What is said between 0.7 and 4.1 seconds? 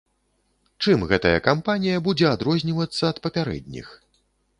Чым гэтая кампанія будзе адрознівацца ад папярэдніх?